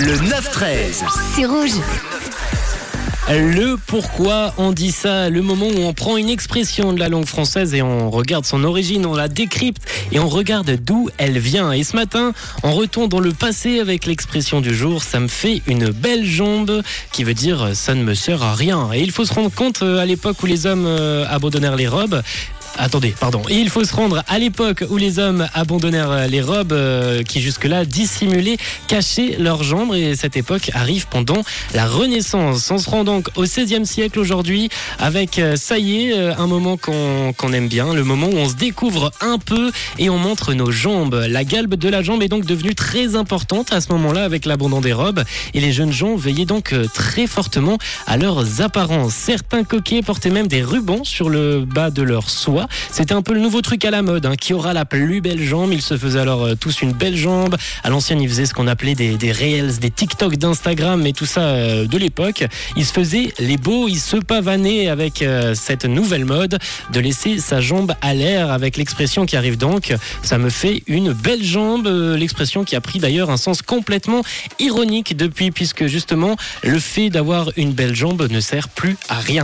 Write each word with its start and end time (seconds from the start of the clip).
Le 0.00 0.14
9-13. 0.14 1.02
C'est 1.34 1.44
rouge. 1.44 1.72
Le 3.30 3.76
pourquoi 3.76 4.54
on 4.56 4.70
dit 4.70 4.92
ça, 4.92 5.28
le 5.28 5.42
moment 5.42 5.66
où 5.66 5.80
on 5.80 5.92
prend 5.92 6.16
une 6.16 6.28
expression 6.28 6.92
de 6.92 7.00
la 7.00 7.08
langue 7.08 7.26
française 7.26 7.74
et 7.74 7.82
on 7.82 8.08
regarde 8.08 8.46
son 8.46 8.62
origine, 8.62 9.04
on 9.06 9.14
la 9.14 9.26
décrypte 9.26 9.82
et 10.12 10.20
on 10.20 10.28
regarde 10.28 10.70
d'où 10.82 11.10
elle 11.18 11.38
vient. 11.38 11.72
Et 11.72 11.82
ce 11.82 11.96
matin, 11.96 12.32
on 12.62 12.72
retourne 12.72 13.08
dans 13.08 13.20
le 13.20 13.32
passé 13.32 13.80
avec 13.80 14.06
l'expression 14.06 14.60
du 14.60 14.72
jour, 14.72 15.02
ça 15.02 15.18
me 15.18 15.28
fait 15.28 15.62
une 15.66 15.90
belle 15.90 16.24
jambe, 16.24 16.82
qui 17.12 17.24
veut 17.24 17.34
dire 17.34 17.70
ça 17.74 17.94
ne 17.94 18.04
me 18.04 18.14
sert 18.14 18.42
à 18.42 18.54
rien. 18.54 18.90
Et 18.94 19.02
il 19.02 19.10
faut 19.10 19.24
se 19.24 19.34
rendre 19.34 19.50
compte 19.50 19.82
euh, 19.82 19.98
à 19.98 20.06
l'époque 20.06 20.42
où 20.42 20.46
les 20.46 20.66
hommes 20.66 20.86
euh, 20.86 21.26
abandonnèrent 21.28 21.76
les 21.76 21.88
robes, 21.88 22.22
Attendez, 22.78 23.14
pardon. 23.18 23.42
Et 23.48 23.56
il 23.56 23.70
faut 23.70 23.84
se 23.84 23.94
rendre 23.94 24.22
à 24.28 24.38
l'époque 24.38 24.84
où 24.88 24.96
les 24.96 25.18
hommes 25.18 25.48
abandonnèrent 25.52 26.28
les 26.28 26.40
robes 26.40 26.72
euh, 26.72 27.22
qui 27.22 27.40
jusque-là 27.40 27.84
dissimulaient, 27.84 28.56
cachaient 28.86 29.36
leurs 29.38 29.64
jambes. 29.64 29.94
Et 29.94 30.14
cette 30.14 30.36
époque 30.36 30.70
arrive 30.74 31.08
pendant 31.08 31.42
la 31.74 31.86
Renaissance. 31.86 32.70
On 32.70 32.78
se 32.78 32.88
rend 32.88 33.02
donc 33.02 33.28
au 33.36 33.42
XVIe 33.42 33.84
siècle 33.84 34.20
aujourd'hui 34.20 34.68
avec, 34.98 35.38
euh, 35.38 35.56
ça 35.56 35.78
y 35.78 36.06
est, 36.06 36.12
euh, 36.12 36.34
un 36.38 36.46
moment 36.46 36.76
qu'on 36.76 37.52
aime 37.52 37.68
bien, 37.68 37.92
le 37.94 38.04
moment 38.04 38.28
où 38.28 38.36
on 38.36 38.48
se 38.48 38.54
découvre 38.54 39.10
un 39.20 39.38
peu 39.38 39.72
et 39.98 40.08
on 40.08 40.18
montre 40.18 40.54
nos 40.54 40.70
jambes. 40.70 41.26
La 41.28 41.44
galbe 41.44 41.74
de 41.74 41.88
la 41.88 42.02
jambe 42.02 42.22
est 42.22 42.28
donc 42.28 42.44
devenue 42.46 42.74
très 42.76 43.16
importante 43.16 43.72
à 43.72 43.80
ce 43.80 43.90
moment-là 43.92 44.24
avec 44.24 44.46
l'abandon 44.46 44.80
des 44.80 44.92
robes. 44.92 45.24
Et 45.54 45.60
les 45.60 45.72
jeunes 45.72 45.92
gens 45.92 46.14
veillaient 46.14 46.44
donc 46.44 46.72
euh, 46.72 46.86
très 46.92 47.26
fortement 47.26 47.78
à 48.06 48.16
leurs 48.16 48.60
apparences. 48.60 49.14
Certains 49.14 49.64
coquets 49.64 50.02
portaient 50.02 50.30
même 50.30 50.46
des 50.46 50.62
rubans 50.62 51.04
sur 51.04 51.28
le 51.28 51.64
bas 51.64 51.90
de 51.90 52.02
leur 52.02 52.30
soie. 52.30 52.67
C'était 52.90 53.14
un 53.14 53.22
peu 53.22 53.34
le 53.34 53.40
nouveau 53.40 53.60
truc 53.62 53.84
à 53.84 53.90
la 53.90 54.02
mode. 54.02 54.26
hein. 54.26 54.34
Qui 54.36 54.54
aura 54.54 54.72
la 54.72 54.84
plus 54.84 55.20
belle 55.20 55.42
jambe 55.42 55.72
Ils 55.72 55.82
se 55.82 55.96
faisaient 55.96 56.20
alors 56.20 56.44
euh, 56.44 56.54
tous 56.54 56.82
une 56.82 56.92
belle 56.92 57.16
jambe. 57.16 57.56
À 57.84 57.90
l'ancienne, 57.90 58.20
ils 58.20 58.28
faisaient 58.28 58.46
ce 58.46 58.54
qu'on 58.54 58.66
appelait 58.66 58.94
des, 58.94 59.16
des 59.16 59.32
reels, 59.32 59.78
des 59.78 59.90
TikTok 59.90 60.36
d'Instagram 60.36 61.06
et 61.06 61.12
tout 61.12 61.26
ça 61.26 61.40
euh, 61.42 61.86
de 61.86 61.98
l'époque. 61.98 62.44
Ils 62.76 62.84
se 62.84 62.92
faisaient 62.92 63.32
les 63.38 63.56
beaux, 63.56 63.88
ils 63.88 64.00
se 64.00 64.16
pavanaient 64.16 64.88
avec 64.88 65.22
euh, 65.22 65.54
cette 65.54 65.84
nouvelle 65.84 66.24
mode 66.24 66.58
de 66.92 67.00
laisser 67.00 67.38
sa 67.38 67.60
jambe 67.60 67.92
à 68.02 68.14
l'air 68.14 68.50
avec 68.50 68.76
l'expression 68.76 69.26
qui 69.26 69.36
arrive 69.36 69.56
donc. 69.58 69.94
Ça 70.22 70.38
me 70.38 70.50
fait 70.50 70.82
une 70.86 71.12
belle 71.12 71.42
jambe. 71.44 71.86
L'expression 72.16 72.64
qui 72.64 72.76
a 72.76 72.80
pris 72.80 72.98
d'ailleurs 72.98 73.30
un 73.30 73.36
sens 73.36 73.62
complètement 73.62 74.22
ironique 74.58 75.16
depuis 75.16 75.50
puisque 75.50 75.86
justement 75.86 76.36
le 76.62 76.78
fait 76.78 77.10
d'avoir 77.10 77.50
une 77.56 77.72
belle 77.72 77.94
jambe 77.94 78.26
ne 78.30 78.40
sert 78.40 78.68
plus 78.68 78.96
à 79.08 79.18
rien. 79.18 79.28